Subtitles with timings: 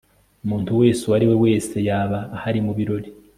[0.43, 3.09] umuntu wese uwo ari we wese yari ahari mu birori